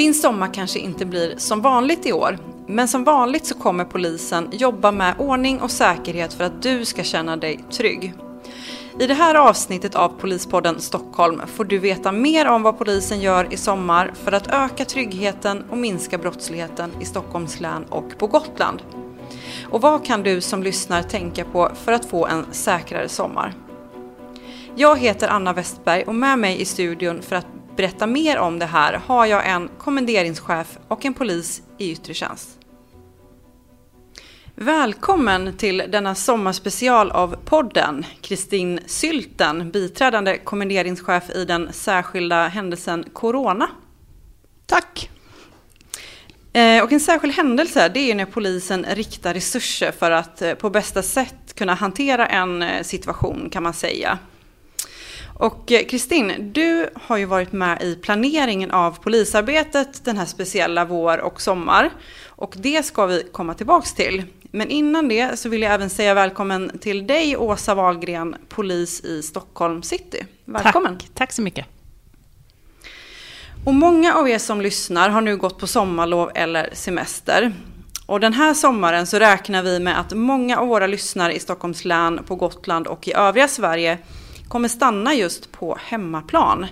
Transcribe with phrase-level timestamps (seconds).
[0.00, 4.48] Din sommar kanske inte blir som vanligt i år, men som vanligt så kommer polisen
[4.52, 8.14] jobba med ordning och säkerhet för att du ska känna dig trygg.
[8.98, 13.52] I det här avsnittet av Polispodden Stockholm får du veta mer om vad polisen gör
[13.52, 18.82] i sommar för att öka tryggheten och minska brottsligheten i Stockholms län och på Gotland.
[19.70, 23.54] Och vad kan du som lyssnar tänka på för att få en säkrare sommar?
[24.74, 27.46] Jag heter Anna Westberg och med mig i studion för att
[27.80, 32.48] berätta mer om det här har jag en kommenderingschef och en polis i yttre tjänst.
[34.54, 43.70] Välkommen till denna sommarspecial av podden, Kristin Sylten, biträdande kommenderingschef i den särskilda händelsen Corona.
[44.66, 45.10] Tack!
[46.52, 50.70] Eh, och en särskild händelse det är när polisen riktar resurser för att eh, på
[50.70, 54.18] bästa sätt kunna hantera en eh, situation kan man säga.
[55.40, 60.84] Och eh, Kristin, du har ju varit med i planeringen av polisarbetet den här speciella
[60.84, 61.90] vår och sommar.
[62.26, 64.24] Och det ska vi komma tillbaks till.
[64.50, 69.22] Men innan det så vill jag även säga välkommen till dig Åsa Wahlgren, polis i
[69.22, 70.26] Stockholm city.
[70.44, 70.98] Välkommen!
[70.98, 71.66] Tack, tack så mycket!
[73.64, 77.52] Och många av er som lyssnar har nu gått på sommarlov eller semester.
[78.06, 81.84] Och den här sommaren så räknar vi med att många av våra lyssnare i Stockholms
[81.84, 83.98] län, på Gotland och i övriga Sverige
[84.50, 86.66] kommer stanna just på hemmaplan.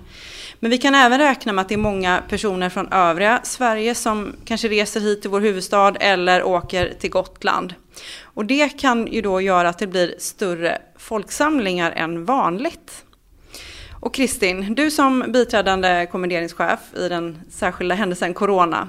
[0.61, 4.33] Men vi kan även räkna med att det är många personer från övriga Sverige som
[4.45, 7.75] kanske reser hit till vår huvudstad eller åker till Gotland.
[8.23, 13.05] Och det kan ju då göra att det blir större folksamlingar än vanligt.
[14.01, 18.89] Och Kristin, du som biträdande kommenderingschef i den särskilda händelsen Corona.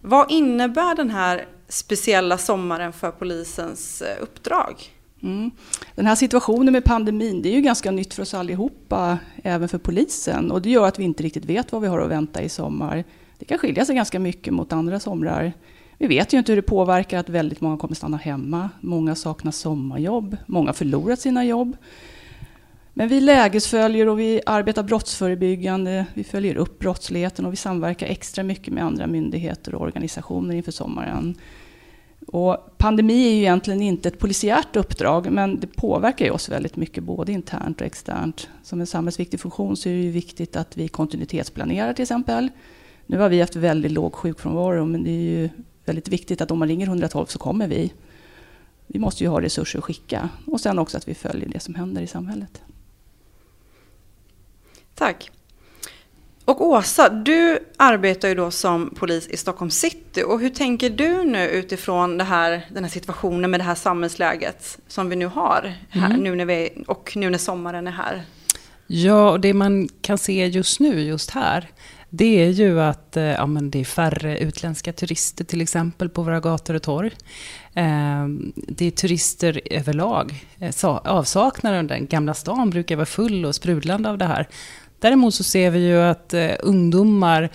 [0.00, 4.97] Vad innebär den här speciella sommaren för polisens eh, uppdrag?
[5.22, 5.50] Mm.
[5.94, 9.78] Den här situationen med pandemin, det är ju ganska nytt för oss allihopa, även för
[9.78, 10.50] polisen.
[10.50, 13.04] Och det gör att vi inte riktigt vet vad vi har att vänta i sommar.
[13.38, 15.52] Det kan skilja sig ganska mycket mot andra somrar.
[15.98, 18.70] Vi vet ju inte hur det påverkar att väldigt många kommer stanna hemma.
[18.80, 21.76] Många saknar sommarjobb, många har förlorat sina jobb.
[22.94, 28.44] Men vi lägesföljer och vi arbetar brottsförebyggande, vi följer upp brottsligheten och vi samverkar extra
[28.44, 31.34] mycket med andra myndigheter och organisationer inför sommaren.
[32.32, 36.76] Och pandemi är ju egentligen inte ett polisiärt uppdrag, men det påverkar ju oss väldigt
[36.76, 38.48] mycket, både internt och externt.
[38.62, 42.48] Som en samhällsviktig funktion så är det ju viktigt att vi kontinuitetsplanerar till exempel.
[43.06, 45.48] Nu har vi haft väldigt låg sjukfrånvaro, men det är ju
[45.84, 47.92] väldigt viktigt att om man ringer 112 så kommer vi.
[48.86, 50.28] Vi måste ju ha resurser att skicka.
[50.46, 52.62] Och sen också att vi följer det som händer i samhället.
[54.94, 55.30] Tack.
[56.48, 60.22] Och Åsa, du arbetar ju då som polis i Stockholm city.
[60.22, 65.08] Och hur tänker du nu utifrån här, den här situationen med det här samhällsläget som
[65.08, 66.20] vi nu har här, mm.
[66.20, 68.22] nu när vi, och nu när sommaren är här?
[68.86, 71.68] Ja, och det man kan se just nu, just här,
[72.10, 76.22] det är ju att eh, ja, men det är färre utländska turister till exempel på
[76.22, 77.10] våra gator och torg.
[77.74, 80.46] Ehm, det är turister överlag.
[80.58, 84.48] Eh, avsaknaden av den gamla stan brukar vara full och sprudlande av det här.
[84.98, 87.50] Däremot så ser vi ju att eh, ungdomar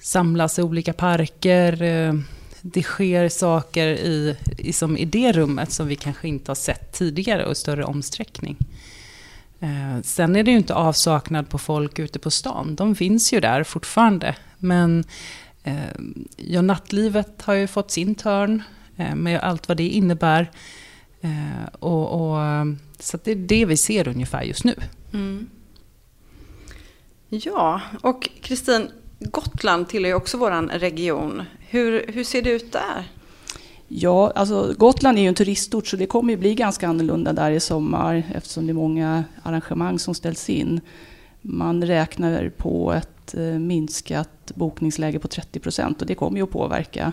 [0.00, 1.82] samlas i olika parker.
[1.82, 2.14] Eh,
[2.62, 6.92] det sker saker i, i, som i det rummet som vi kanske inte har sett
[6.92, 8.56] tidigare och i större omsträckning.
[9.60, 12.74] Eh, sen är det ju inte avsaknad på folk ute på stan.
[12.74, 14.36] De finns ju där fortfarande.
[14.58, 15.04] Men
[15.62, 15.74] eh,
[16.36, 18.62] ja, nattlivet har ju fått sin törn
[18.96, 20.50] eh, med allt vad det innebär.
[21.20, 22.38] Eh, och, och,
[22.98, 24.74] så det är det vi ser ungefär just nu.
[25.12, 25.48] Mm.
[27.32, 31.42] Ja, och Kristin, Gotland tillhör ju också vår region.
[31.58, 33.04] Hur, hur ser det ut där?
[33.88, 37.50] Ja, alltså Gotland är ju en turistort så det kommer ju bli ganska annorlunda där
[37.50, 40.80] i sommar eftersom det är många arrangemang som ställs in.
[41.42, 46.50] Man räknar på ett eh, minskat bokningsläge på 30 procent och det kommer ju att
[46.50, 47.12] påverka.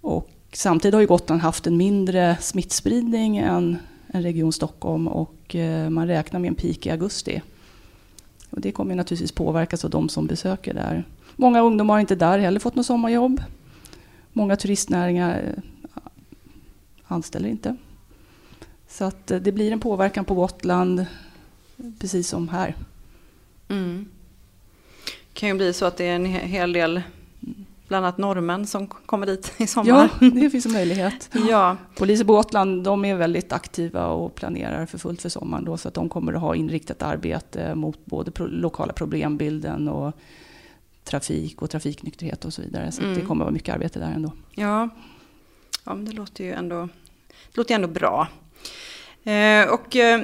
[0.00, 3.78] Och samtidigt har ju Gotland haft en mindre smittspridning än,
[4.12, 7.42] än Region Stockholm och eh, man räknar med en peak i augusti.
[8.50, 11.04] Och det kommer naturligtvis påverkas av de som besöker där.
[11.36, 13.42] Många ungdomar har inte där heller fått något sommarjobb.
[14.32, 15.62] Många turistnäringar eh,
[17.06, 17.76] anställer inte.
[18.88, 21.06] Så att eh, det blir en påverkan på Gotland,
[21.98, 22.74] precis som här.
[23.68, 24.08] Mm.
[25.04, 27.02] Det kan ju bli så att det är en hel del
[27.88, 30.10] bland annat norrmän som kommer dit i sommar.
[30.20, 31.30] Ja, det finns en möjlighet.
[31.48, 31.76] ja.
[31.96, 35.64] Polisen på Gotland de är väldigt aktiva och planerar för fullt för sommaren.
[35.64, 40.14] Då, så att de kommer att ha inriktat arbete mot både pro lokala problembilden och
[41.04, 42.92] trafik och trafiknykterhet och så vidare.
[42.92, 43.14] Så mm.
[43.14, 44.32] det kommer att vara mycket arbete där ändå.
[44.54, 44.88] Ja,
[45.84, 46.88] ja men det låter ju ändå,
[47.28, 48.28] det låter ändå bra.
[49.22, 50.20] Eh, och eh,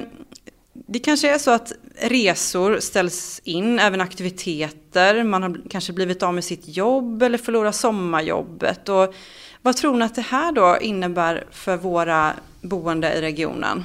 [0.87, 5.23] det kanske är så att resor ställs in, även aktiviteter.
[5.23, 8.89] Man har kanske blivit av med sitt jobb eller förlorat sommarjobbet.
[8.89, 9.15] Och
[9.61, 13.83] vad tror ni att det här då innebär för våra boende i regionen?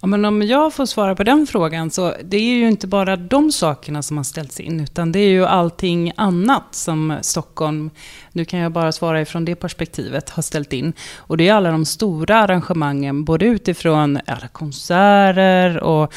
[0.00, 3.16] Ja, men om jag får svara på den frågan så det är ju inte bara
[3.16, 7.90] de sakerna som har ställts in utan det är ju allting annat som Stockholm,
[8.32, 10.92] nu kan jag bara svara ifrån det perspektivet, har ställt in.
[11.16, 16.12] Och det är alla de stora arrangemangen, både utifrån alla konserter och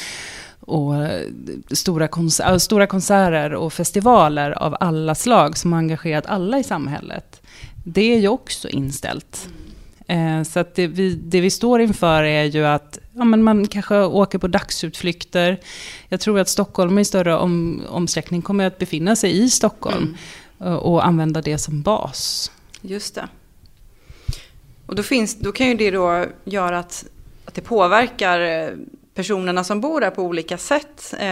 [0.63, 0.93] och
[1.71, 7.41] stora, konser stora konserter och festivaler av alla slag som har engagerat alla i samhället.
[7.83, 9.49] Det är ju också inställt.
[10.11, 13.67] Eh, så att det vi, det vi står inför är ju att ja, men man
[13.67, 15.59] kanske åker på dagsutflykter.
[16.09, 20.17] Jag tror att Stockholm i större om, omsträckning kommer att befinna sig i Stockholm
[20.59, 20.77] mm.
[20.77, 22.51] och använda det som bas.
[22.81, 23.27] Just det.
[24.85, 27.05] Och då, finns, då kan ju det då göra att,
[27.45, 28.69] att det påverkar eh,
[29.13, 31.13] personerna som bor där på olika sätt.
[31.19, 31.27] Eh,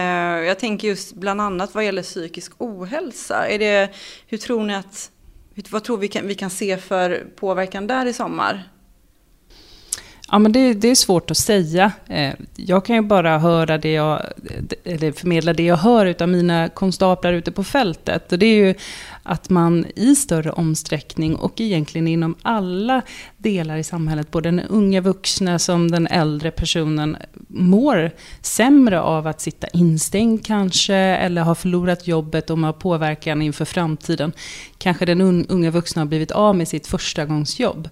[0.46, 3.48] jag tänker just bland annat vad gäller psykisk ohälsa.
[3.48, 3.90] Är det,
[4.26, 5.10] hur tror ni att
[5.70, 8.68] vad tror vi kan, vi kan se för påverkan där i sommar?
[10.32, 11.92] Ja, men det, det, är svårt att säga.
[12.06, 14.22] Eh, jag kan ju bara höra det jag,
[14.84, 18.32] eller förmedla det jag hör av mina konstaplar ute på fältet.
[18.32, 18.74] Och det är ju
[19.22, 23.02] att man i större omsträckning och egentligen inom alla
[23.36, 27.16] delar i samhället, både den unga vuxna som den äldre personen,
[27.48, 28.10] mår
[28.42, 34.32] sämre av att sitta instängd kanske, eller har förlorat jobbet och har påverkan inför framtiden.
[34.78, 37.88] Kanske den unga vuxna har blivit av med sitt förstagångsjobb.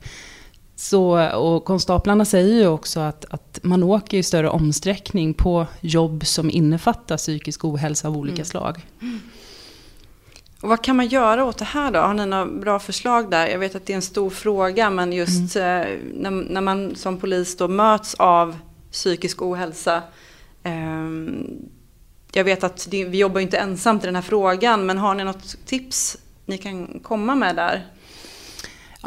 [0.80, 6.26] Så, och konstaplarna säger ju också att, att man åker i större omsträckning på jobb
[6.26, 8.44] som innefattar psykisk ohälsa av olika mm.
[8.44, 8.86] slag.
[10.60, 11.98] Och vad kan man göra åt det här då?
[11.98, 13.46] Har ni några bra förslag där?
[13.46, 15.80] Jag vet att det är en stor fråga men just mm.
[15.80, 18.58] eh, när, när, man som polis då möts av
[18.92, 20.02] psykisk ohälsa.
[20.62, 21.08] Eh,
[22.32, 25.24] jag vet att det, vi jobbar inte ensamt i den här frågan men har ni
[25.24, 26.16] något tips
[26.46, 27.86] ni kan komma med där?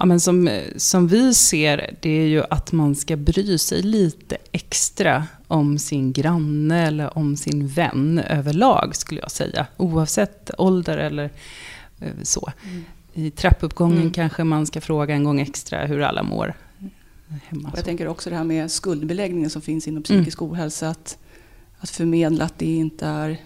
[0.01, 4.37] Ja, men som, som vi ser det är ju att man ska bry sig lite
[4.51, 9.67] extra om sin granne eller om sin vän överlag skulle jag säga.
[9.77, 11.29] Oavsett ålder eller
[11.99, 12.51] eh, så.
[12.63, 12.83] Mm.
[13.13, 14.11] I trappuppgången mm.
[14.11, 16.53] kanske man ska fråga en gång extra hur alla mår.
[17.47, 20.51] Hemma, jag tänker också det här med skuldbeläggningen som finns inom psykisk mm.
[20.51, 20.89] ohälsa.
[20.89, 21.17] Att,
[21.79, 23.37] att förmedla att det inte är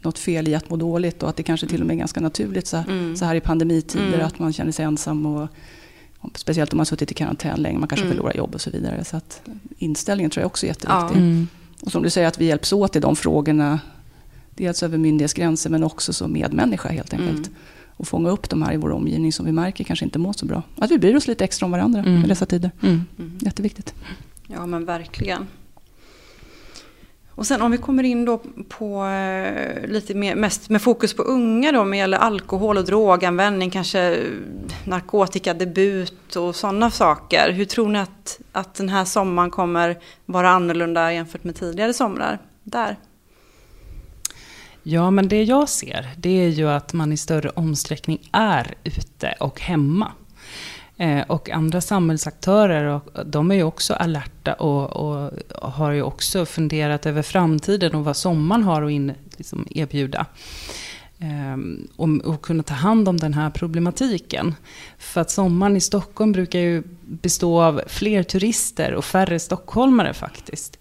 [0.00, 2.20] något fel i att må dåligt och att det kanske till och med är ganska
[2.20, 3.16] naturligt så, mm.
[3.16, 4.26] så här i pandemitider mm.
[4.26, 5.26] att man känner sig ensam.
[5.26, 5.48] Och, och
[6.34, 8.16] speciellt om man har suttit i karantän länge, man kanske mm.
[8.16, 9.04] förlorar jobb och så vidare.
[9.04, 9.42] Så att
[9.78, 11.16] inställningen tror jag också är jätteviktig.
[11.16, 11.18] Ja.
[11.18, 11.48] Mm.
[11.80, 13.80] Och som du säger att vi hjälps åt i de frågorna.
[14.54, 17.46] Dels över myndighetsgränser men också som medmänniska helt enkelt.
[17.46, 17.58] Mm.
[17.96, 20.46] Och fånga upp de här i vår omgivning som vi märker kanske inte mår så
[20.46, 20.62] bra.
[20.76, 22.24] Att vi bryr oss lite extra om varandra mm.
[22.24, 22.70] i dessa tider.
[22.82, 23.04] Mm.
[23.40, 23.94] Jätteviktigt.
[24.46, 25.46] Ja men verkligen.
[27.40, 31.22] Och sen om vi kommer in då på eh, lite mer, mest med fokus på
[31.22, 34.24] unga då, med gäller alkohol och droganvändning, kanske eh,
[34.84, 37.50] narkotikadebut och sådana saker.
[37.50, 42.38] Hur tror ni att, att den här sommaren kommer vara annorlunda jämfört med tidigare somrar
[42.62, 42.96] där?
[44.82, 49.34] Ja, men det jag ser, det är ju att man i större omsträckning är ute
[49.40, 50.12] och hemma.
[51.00, 55.32] Eh, och andra samhällsaktörer, och de är ju också alerta och, och,
[55.72, 60.26] har ju också funderat över framtiden och vad sommaren har att in, liksom erbjuda.
[61.18, 64.54] Ehm, och, och, kunna ta hand om den här problematiken.
[64.98, 70.78] För att sommaren i Stockholm brukar ju bestå av fler turister och färre stockholmare faktiskt.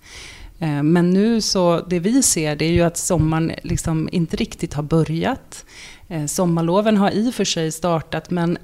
[0.59, 4.73] Ehm, men nu så, det vi ser det är ju att sommaren liksom inte riktigt
[4.73, 5.65] har börjat.
[6.07, 8.57] Ehm, sommarloven har i och för sig startat men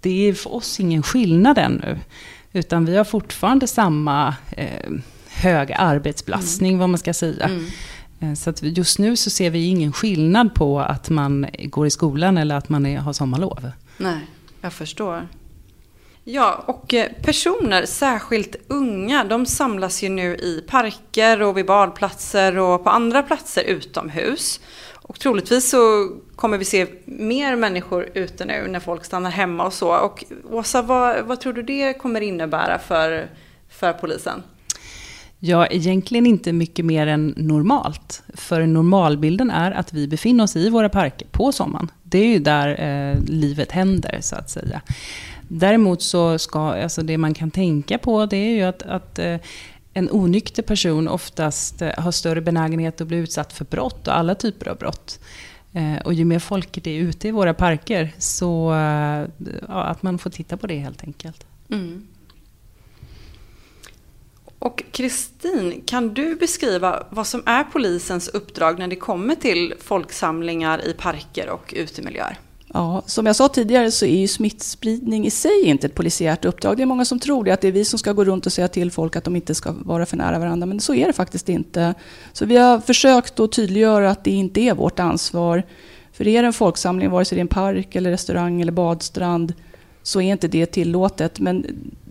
[0.00, 1.98] det är för oss ingen skillnad ännu.
[2.52, 4.90] Utan vi har fortfarande samma eh,
[5.28, 6.80] höga arbetsbelastning, mm.
[6.80, 7.44] vad man ska säga.
[7.44, 7.66] Mm.
[8.20, 12.38] Eh, så just nu så ser vi ingen skillnad på att man går i skolan
[12.38, 13.70] eller att man är, har sommarlov.
[13.96, 14.20] Nej,
[14.60, 15.28] jag förstår.
[16.24, 22.58] Ja, och eh, personer, särskilt unga, de samlas ju nu i parker och vid badplatser
[22.58, 24.60] och på andra platser utomhus.
[25.08, 29.72] Och troligtvis så kommer vi se mer människor ute nu när folk stannar hemma och
[29.72, 29.96] så.
[29.96, 33.28] Och Åsa, vad, vad tror du det kommer innebära för,
[33.68, 34.42] för polisen?
[35.38, 38.22] Ja, egentligen inte mycket mer än normalt.
[38.34, 41.90] För normalbilden är att vi befinner oss i våra parker på sommaren.
[42.02, 44.80] Det är ju där eh, livet händer, så att säga.
[45.48, 49.36] Däremot så ska, alltså det man kan tänka på det är ju att, att eh,
[49.96, 54.34] en onykter person oftast eh, har större benägenhet att bli utsatt för brott och alla
[54.34, 55.20] typer av brott.
[55.72, 59.28] Eh, och ju mer folk det är ute i våra parker så eh,
[59.68, 61.46] ja, att man får titta på det helt enkelt.
[61.70, 62.06] Mm.
[64.58, 70.86] Och Kristin, kan du beskriva vad som är polisens uppdrag när det kommer till folksamlingar
[70.86, 72.38] i parker och utemiljöer?
[72.76, 76.76] Ja, som jag sa tidigare så är ju smittspridning i sig inte ett polisiärt uppdrag.
[76.76, 78.52] Det är många som tror det, att det är vi som ska gå runt och
[78.52, 80.66] säga till folk att de inte ska vara för nära varandra.
[80.66, 81.94] Men så är det faktiskt inte.
[82.32, 85.62] Så vi har försökt att tydliggöra att det inte är vårt ansvar.
[86.12, 89.54] För är det en folksamling, vare sig det är en park, eller restaurang eller badstrand,
[90.02, 91.40] så är inte det tillåtet.
[91.40, 91.66] Men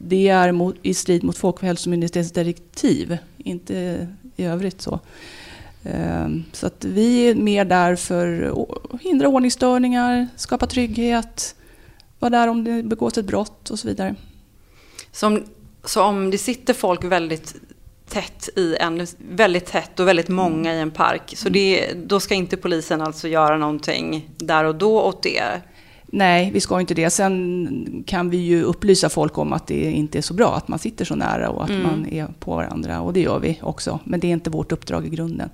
[0.07, 4.99] det är i strid mot Folkhälsomyndighetens direktiv, inte i övrigt så.
[5.85, 8.53] Ehm, så att vi är mer där för
[8.93, 11.55] att hindra ordningsstörningar, skapa trygghet,
[12.19, 14.15] vara där om det begås ett brott och så vidare.
[15.11, 15.43] Så om,
[15.83, 17.55] så om det sitter folk väldigt
[18.09, 22.35] tätt i en, väldigt tätt och väldigt många i en park, så det, då ska
[22.35, 25.61] inte polisen alltså göra någonting där och då åt det?
[26.15, 27.09] Nej, vi ska inte det.
[27.09, 30.79] Sen kan vi ju upplysa folk om att det inte är så bra att man
[30.79, 31.83] sitter så nära och att mm.
[31.83, 33.01] man är på varandra.
[33.01, 33.99] Och det gör vi också.
[34.03, 35.49] Men det är inte vårt uppdrag i grunden.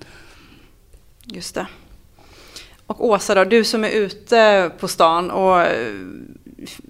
[1.26, 1.68] Just det.
[2.88, 5.96] Och Åsa då, du som är ute på stan och eh,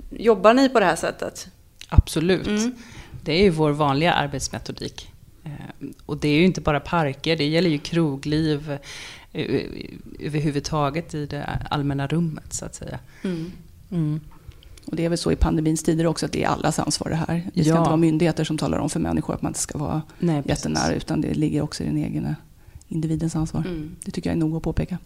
[0.10, 1.48] jobbar ni på det här sättet?
[1.90, 2.48] Absolut.
[2.48, 2.72] Mm.
[3.24, 5.12] Det är ju vår vanliga arbetsmetodik.
[5.44, 8.78] Eh, och det är ju inte bara parker, det gäller ju krogliv,
[9.34, 13.00] överhuvudtaget i det allmänna rummet så att säga.
[13.22, 13.52] Mm.
[13.92, 14.20] Mm.
[14.86, 17.16] Och det är väl så i pandemins tider också att det är allas ansvar det
[17.16, 17.50] här.
[17.54, 17.78] Det ska ja.
[17.78, 20.94] inte vara myndigheter som talar om för människor att man inte ska vara Nej, jättenära
[20.94, 22.36] utan det ligger också i den egna
[22.88, 23.62] individens ansvar.
[23.62, 23.96] Mm.
[24.06, 24.98] Det tycker jag är nog att påpeka.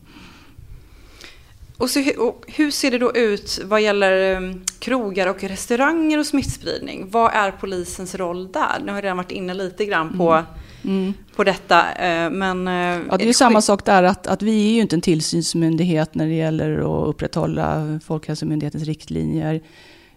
[1.77, 6.25] Och, så, och hur ser det då ut vad gäller um, krogar och restauranger och
[6.25, 7.09] smittspridning?
[7.09, 8.79] Vad är polisens roll där?
[8.79, 10.45] Nu har jag redan varit inne lite grann på mm
[10.85, 11.13] mm.
[11.35, 11.91] på detta.
[11.91, 12.73] Eh, men, eh,
[13.09, 16.15] ja, det är ju samma sak där, att, att vi är ju inte en tillsynsmyndighet
[16.15, 19.61] när det gäller att upprätthålla Folkhälsomyndighetens riktlinjer.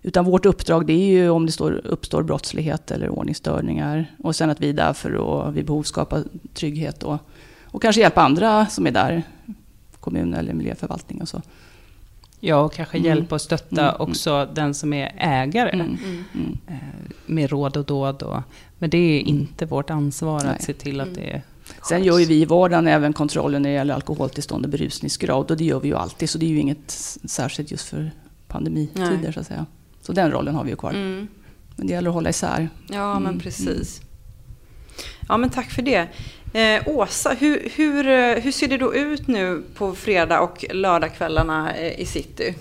[0.03, 4.07] Utan vårt uppdrag det är ju om det står, uppstår brottslighet eller ordningsstörningar.
[4.19, 6.23] Och sen att vi är där för att vid behov skapa
[6.55, 7.19] trygghet och,
[7.65, 9.23] och kanske hjälpa andra som är där.
[10.01, 11.43] Kommun eller miljöförvaltning och så.
[12.41, 13.07] Ja, och kanske mm.
[13.07, 14.01] hjälpa och stötta mm.
[14.01, 15.71] också den som är ägare.
[15.71, 15.99] Mm.
[16.35, 16.59] mm.
[16.67, 16.75] Eh,
[17.27, 18.23] med råd och dåd.
[18.23, 18.43] Och,
[18.79, 20.55] men det är inte vårt ansvar Nej.
[20.55, 21.43] att se till att det är
[21.89, 25.51] Sen gör ju vi i vardagen även kontroller när det gäller alkoholtillstånd och berusningsgrad.
[25.51, 26.31] Och det gör vi ju alltid.
[26.31, 26.91] Så det är ju inget
[27.25, 28.11] särskilt just för
[28.49, 29.33] pandemitider Nej.
[29.33, 29.67] så att säga.
[30.03, 30.91] Så den rollen har vi ju kvar.
[30.91, 31.29] Mm.
[31.77, 32.69] Men det gäller att hålla isär.
[32.89, 33.41] Ja, men mm.
[33.41, 34.03] precis.
[35.29, 36.09] Ja, men tack för det.
[36.53, 41.75] Eh, Åsa, hur, hur, eh, hur ser det då ut nu på fredag och lördagskvällarna
[41.75, 42.55] eh, i city?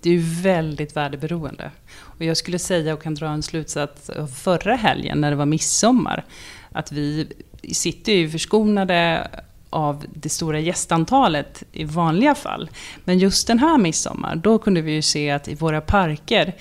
[0.00, 1.70] Det är ju väldigt värdeberoende.
[1.98, 5.46] Och jag skulle säga och kan dra en slutsats av förra helgen när det var
[5.46, 6.24] midsommar.
[6.72, 7.28] Att vi
[7.62, 9.30] i city är ju förskonade
[9.70, 12.70] av det stora gästantalet i vanliga fall.
[13.04, 16.54] Men just den här midsommar, då kunde vi ju se att i våra parker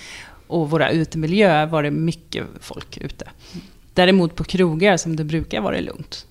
[0.48, 3.30] och våra utemiljöer var det mycket folk ute.
[3.94, 6.26] Däremot på krogar som det brukar vara lugnt.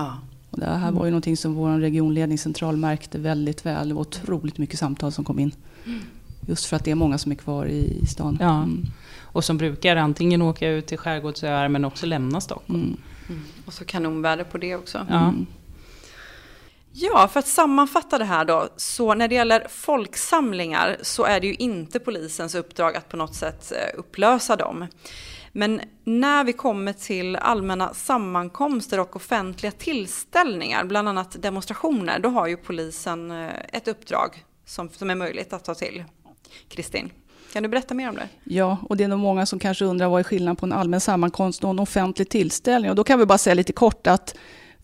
[0.00, 0.18] Ja.
[0.50, 3.88] Och det här var ju någonting som vår regionledningscentral märkte väldigt väl.
[3.88, 5.52] Det var otroligt mycket samtal som kom in.
[6.48, 8.38] Just för att det är många som är kvar i stan.
[8.40, 8.56] Ja.
[8.56, 8.86] Mm.
[9.32, 12.80] Och som brukar antingen åka ut till skärgårdsöar men också lämna Stockholm.
[12.80, 12.96] Mm.
[13.28, 13.42] Mm.
[13.66, 15.06] Och så kanonväder på det också.
[15.10, 15.28] Ja.
[15.28, 15.46] Mm.
[16.92, 21.46] Ja, för att sammanfatta det här då, så när det gäller folksamlingar så är det
[21.46, 24.86] ju inte polisens uppdrag att på något sätt eh, upplösa dem.
[25.52, 32.46] Men när vi kommer till allmänna sammankomster och offentliga tillställningar, bland annat demonstrationer, då har
[32.46, 36.04] ju polisen eh, ett uppdrag som, som är möjligt att ta till.
[36.68, 37.10] Kristin,
[37.52, 38.28] kan du berätta mer om det?
[38.44, 41.00] Ja, och det är nog många som kanske undrar vad är skillnaden på en allmän
[41.00, 42.90] sammankomst och en offentlig tillställning.
[42.90, 44.34] Och då kan vi bara säga lite kort att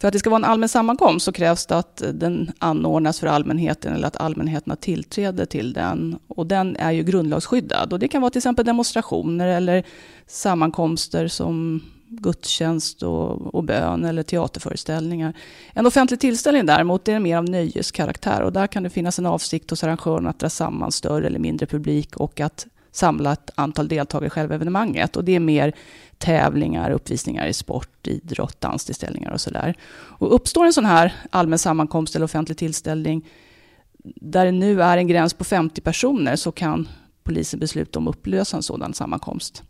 [0.00, 3.26] för att det ska vara en allmän sammankomst så krävs det att den anordnas för
[3.26, 6.19] allmänheten eller att allmänheten har tillträde till den.
[6.29, 7.93] Och den är ju grundlagsskyddad.
[7.93, 9.85] Och det kan vara till exempel demonstrationer eller
[10.26, 15.33] sammankomster som gudstjänst och, och bön eller teaterföreställningar.
[15.73, 19.71] En offentlig tillställning däremot är mer av nöjeskaraktär och där kan det finnas en avsikt
[19.71, 24.26] hos arrangören att dra samman större eller mindre publik och att samla ett antal deltagare
[24.26, 25.17] i själva evenemanget.
[25.17, 25.73] Och det är mer
[26.19, 29.75] tävlingar, uppvisningar i sport, idrott, danstillställningar och sådär.
[29.91, 33.29] Och uppstår en sån här allmän sammankomst eller offentlig tillställning
[34.05, 36.88] där det nu är en gräns på 50 personer så kan
[37.25, 39.62] polisen besluta om att upplösa en sådan sammankomst.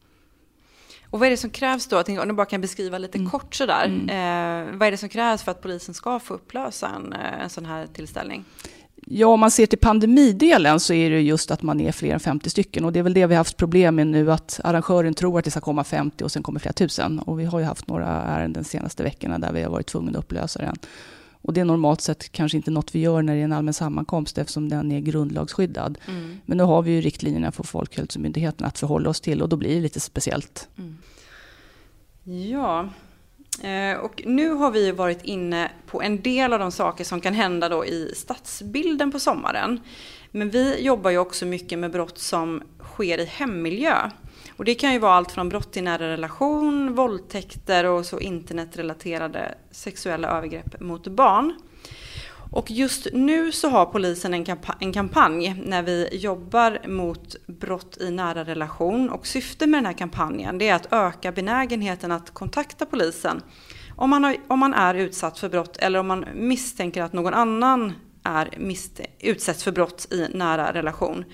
[1.11, 1.99] Och vad är det som krävs då?
[1.99, 3.30] om du bara kan beskriva lite mm.
[3.30, 3.85] kort sådär.
[3.85, 4.09] Mm.
[4.09, 7.50] Eh, vad är det som krävs för att polisen ska få upplösa en, eh, en
[7.50, 8.45] sån här tillställning?
[9.08, 12.20] Ja, om man ser till pandemidelen så är det just att man är fler än
[12.20, 12.84] 50 stycken.
[12.84, 15.44] Och det är väl det vi har haft problem med nu, att arrangören tror att
[15.44, 17.18] det ska komma 50 och sen kommer flera tusen.
[17.18, 20.10] Och vi har ju haft några ärenden de senaste veckorna där vi har varit tvungna
[20.10, 20.76] att upplösa den.
[21.42, 23.75] Och det är normalt sett kanske inte något vi gör när det är en allmän
[23.75, 25.98] sammankomst eftersom den är grundlagsskyddad.
[26.08, 26.38] Mm.
[26.44, 29.75] Men nu har vi ju riktlinjerna för Folkhälsomyndigheten att förhålla oss till och då blir
[29.75, 30.68] det lite speciellt.
[30.78, 30.96] Mm.
[32.50, 32.88] Ja,
[33.62, 37.34] Eh, och nu har vi varit inne på en del av de saker som kan
[37.34, 39.80] hända då i stadsbilden på sommaren.
[40.30, 44.10] Men vi jobbar ju också mycket med brott som sker i hemmiljö.
[44.56, 49.54] Och det kan ju vara allt från brott i nära relation, våldtäkter och så internetrelaterade
[49.70, 51.54] sexuella övergrepp mot barn.
[52.50, 57.96] Och just nu så har polisen en, kamp en kampanj när vi jobbar mot brott
[58.00, 59.10] i nära relation.
[59.10, 63.42] Och syftet med den här kampanjen är att öka benägenheten att kontakta polisen
[63.96, 67.34] om man, har, om man är utsatt för brott eller om man misstänker att någon
[67.34, 68.50] annan är
[69.20, 71.24] utsätts för brott i nära relation.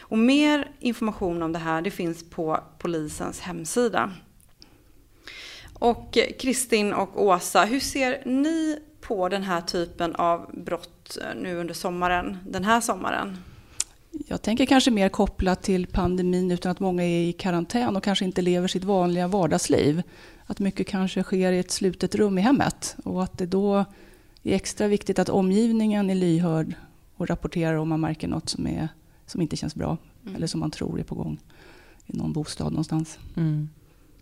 [0.00, 4.12] Och mer information om det här det finns på polisens hemsida.
[5.78, 8.78] Och Kristin och Åsa, hur ser ni
[9.10, 13.36] på den här typen av brott nu under sommaren, den här sommaren?
[14.10, 18.24] Jag tänker kanske mer kopplat till pandemin utan att många är i karantän och kanske
[18.24, 20.02] inte lever sitt vanliga vardagsliv.
[20.46, 23.84] Att mycket kanske sker i ett slutet rum i hemmet och att det då
[24.42, 26.74] är extra viktigt att omgivningen är lyhörd
[27.16, 28.88] och rapporterar om man märker något som, är,
[29.26, 30.36] som inte känns bra mm.
[30.36, 31.38] eller som man tror är på gång
[32.06, 33.18] i någon bostad någonstans.
[33.36, 33.68] Mm.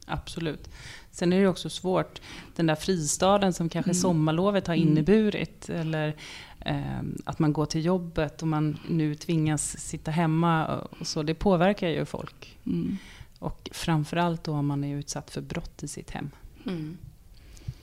[0.08, 0.68] Absolut.
[1.10, 2.20] Sen är det också svårt,
[2.56, 4.00] den där fristaden som kanske mm.
[4.00, 4.88] sommarlovet har mm.
[4.88, 5.68] inneburit.
[5.68, 6.16] Eller
[6.60, 10.66] eh, att man går till jobbet och man nu tvingas sitta hemma.
[10.66, 12.58] Och så, det påverkar ju folk.
[12.66, 12.96] Mm.
[13.38, 16.30] Och framförallt då om man är utsatt för brott i sitt hem.
[16.66, 16.98] Mm.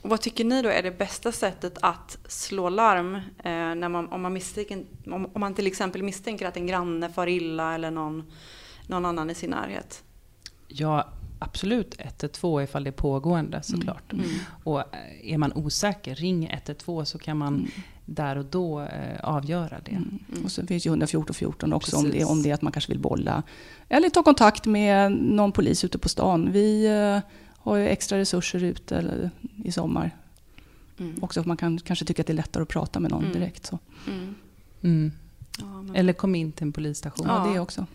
[0.02, 3.22] Och vad tycker ni då är det bästa sättet att slå larm eh,
[3.74, 7.26] när man, om, man misstänker, om, om, man till exempel misstänker att en granne far
[7.26, 8.32] illa eller någon,
[8.86, 10.02] någon annan i sin närhet?
[10.68, 14.12] Ja, absolut 112 ifall det är pågående såklart.
[14.12, 14.24] Mm.
[14.24, 14.36] Mm.
[14.64, 17.70] Och eh, är man osäker, ring 112 så kan man mm.
[18.04, 19.90] där och då eh, avgöra det.
[19.90, 20.18] Mm.
[20.32, 20.44] mm.
[20.44, 22.92] Och så finns ju 114 14 också om det, om det är att man kanske
[22.92, 23.42] vill bolla.
[23.88, 26.52] Eller ta kontakt med någon polis ute på stan.
[26.52, 27.18] Vi eh,
[27.58, 29.30] har ju extra resurser ute eller,
[29.64, 30.10] i sommar.
[30.98, 31.14] Mm.
[31.20, 33.32] Också för man kan kanske tycka att det är lättare att prata med någon mm.
[33.32, 33.66] direkt.
[33.66, 33.78] Så.
[35.58, 35.96] Ja, men...
[35.96, 37.26] Eller kom in till en polisstation.
[37.28, 37.86] Ja, det också.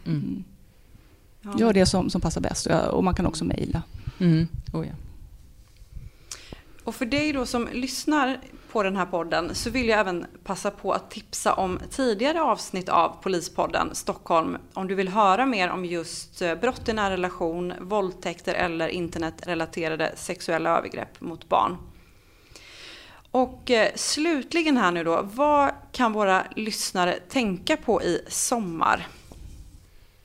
[1.42, 1.52] Ja.
[1.58, 2.68] Gör det som, som passar bäst.
[2.92, 3.82] Och man kan också mejla.
[4.20, 4.48] Mm.
[4.74, 4.94] Oh, ja.
[6.84, 8.40] Och för dig då som lyssnar
[8.72, 12.90] på den här podden så vill jag även passa på att tipsa om tidigare avsnitt
[12.90, 17.74] av Polispodden Stockholm om du vill höra mer om just eh, brott i nära relation,
[17.82, 21.78] våldtäkter eller internetrelaterade sexuella övergrepp mot barn.
[23.32, 29.08] Och eh, slutligen här nu då, vad kan våra lyssnare tänka på i sommar?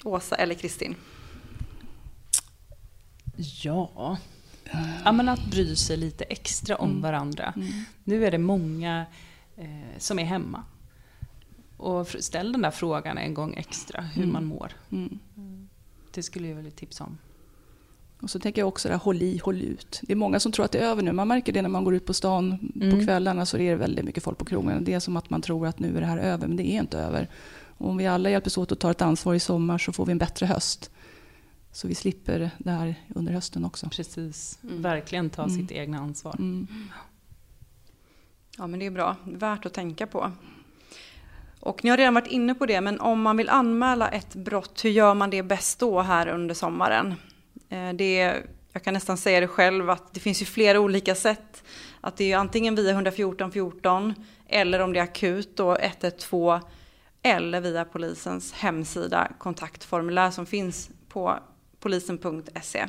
[0.06, 0.94] Åsa eller Kristin?
[3.62, 4.18] Ja,
[5.04, 7.02] ja men att bry sig lite extra om mm.
[7.02, 7.52] varandra.
[7.56, 7.68] Mm.
[8.04, 9.06] Nu är det många
[9.56, 10.64] eh, som är hemma.
[11.76, 14.32] Och ställ den där frågan en gång extra, hur mm.
[14.32, 14.72] man mår.
[14.90, 15.18] Mm.
[16.10, 17.18] Det skulle jag vilja tipsa om.
[18.20, 20.00] Och så tänker jag också där, håll i, håll ut.
[20.02, 21.12] Det är många som tror att det är över nu.
[21.12, 23.06] Man märker det när man går ut på stan på mm.
[23.06, 24.84] kvällarna så är det väldigt mycket folk på krogen.
[24.84, 26.80] Det är som att man tror att nu är det här över, men det är
[26.80, 27.28] inte över.
[27.78, 30.12] Och om vi alla hjälps åt och tar ett ansvar i sommar så får vi
[30.12, 30.90] en bättre höst.
[31.72, 33.88] Så vi slipper det här under hösten också.
[33.88, 34.82] Precis, mm.
[34.82, 35.56] verkligen ta mm.
[35.56, 36.34] sitt egna ansvar.
[36.38, 36.68] Mm.
[38.58, 40.32] Ja men det är bra, värt att tänka på.
[41.60, 44.84] Och ni har redan varit inne på det, men om man vill anmäla ett brott,
[44.84, 47.14] hur gör man det bäst då här under sommaren?
[47.68, 51.64] Eh, det, jag kan nästan säga det själv att det finns ju flera olika sätt.
[52.00, 54.14] Att det är antingen via 114 14
[54.46, 56.60] eller om det är akut då 112
[57.26, 61.38] eller via polisens hemsida kontaktformulär som finns på
[61.80, 62.86] polisen.se.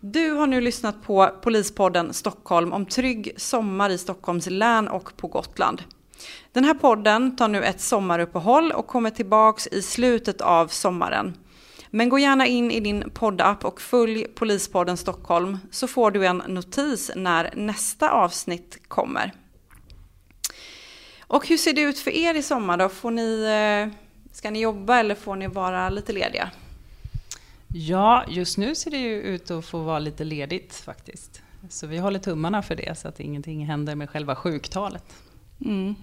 [0.00, 5.26] Du har nu lyssnat på Polispodden Stockholm om trygg sommar i Stockholms län och på
[5.26, 5.82] Gotland.
[6.52, 11.36] Den här podden tar nu ett sommaruppehåll och kommer tillbaks i slutet av sommaren.
[11.90, 16.42] Men gå gärna in i din poddapp och följ Polispodden Stockholm så får du en
[16.46, 19.32] notis när nästa avsnitt kommer.
[21.32, 22.88] Och hur ser det ut för er i sommar då?
[22.88, 23.98] Får ni, eh,
[24.32, 26.50] ska ni jobba eller får ni vara lite lediga?
[27.68, 31.42] Ja, just nu ser det ju ut att få vara lite ledigt faktiskt.
[31.68, 35.04] Så vi håller tummarna för det så att ingenting händer med själva sjuktalet.
[35.64, 35.94] Mm.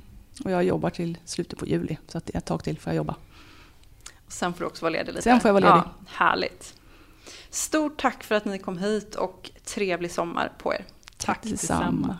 [0.46, 2.94] Och jag jobbar till slutet på juli så att det är ett tag till får
[2.94, 3.15] jag jobba.
[4.26, 5.22] Och sen får du också vara ledig lite.
[5.22, 5.88] Sen får jag vara ledig.
[5.88, 6.74] Ja, härligt.
[7.50, 10.86] Stort tack för att ni kom hit och trevlig sommar på er.
[11.18, 11.86] Tack, tack detsamma.
[11.86, 12.20] detsamma.